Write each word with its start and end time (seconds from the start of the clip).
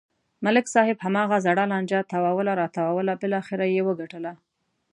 ملک 0.45 0.65
صاحب 0.75 0.97
هماغه 1.05 1.37
زړه 1.45 1.63
لانجه 1.71 1.99
تاووله 2.11 2.53
راتاووله 2.61 3.13
بلاخره 3.21 3.65
و 3.67 3.71
یې 3.75 3.83
گټله. 3.99 4.31